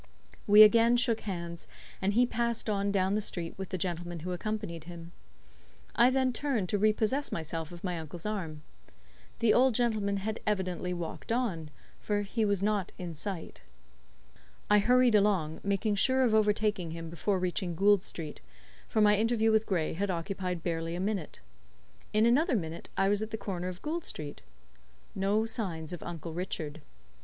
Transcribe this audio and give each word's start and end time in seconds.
We 0.47 0.63
again 0.63 0.97
shook 0.97 1.19
hands, 1.19 1.67
and 2.01 2.13
he 2.13 2.25
passed 2.25 2.67
on 2.67 2.91
down 2.91 3.13
the 3.13 3.21
street 3.21 3.53
with 3.55 3.69
the 3.69 3.77
gentleman 3.77 4.21
who 4.21 4.31
accompanied 4.31 4.85
him. 4.85 5.11
I 5.95 6.09
then 6.09 6.33
turned 6.33 6.69
to 6.69 6.79
re 6.79 6.91
possess 6.91 7.31
myself 7.31 7.71
of 7.71 7.83
my 7.83 7.99
uncle's 7.99 8.25
arm. 8.25 8.63
The 9.37 9.53
old 9.53 9.75
gentleman 9.75 10.17
had 10.17 10.39
evidently 10.47 10.91
walked 10.91 11.31
on, 11.31 11.69
for 11.99 12.23
he 12.23 12.45
was 12.45 12.63
not 12.63 12.91
in 12.97 13.13
sight. 13.13 13.61
I 14.71 14.79
hurried 14.79 15.13
along, 15.13 15.59
making 15.63 15.93
sure 15.97 16.23
of 16.23 16.33
overtaking 16.33 16.89
him 16.89 17.11
before 17.11 17.37
reaching 17.37 17.75
Gould 17.75 18.01
Street, 18.01 18.41
for 18.87 19.01
my 19.01 19.15
interview 19.15 19.51
with 19.51 19.67
Gray 19.67 19.93
had 19.93 20.09
occupied 20.09 20.63
barely 20.63 20.95
a 20.95 20.99
minute. 20.99 21.41
In 22.11 22.25
another 22.25 22.55
minute 22.55 22.89
I 22.97 23.07
was 23.07 23.21
at 23.21 23.29
the 23.29 23.37
corner 23.37 23.67
of 23.67 23.83
Gould 23.83 24.03
Street. 24.03 24.41
No 25.13 25.45
signs 25.45 25.93
of 25.93 26.01
Uncle 26.01 26.33
Richard. 26.33 26.81